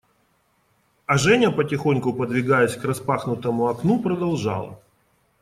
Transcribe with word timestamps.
А 1.05 1.17
Женя, 1.19 1.51
потихоньку 1.51 2.11
подвигаясь 2.13 2.75
к 2.75 2.83
распахнутому 2.85 3.67
окну, 3.67 4.01
продолжала. 4.01 4.79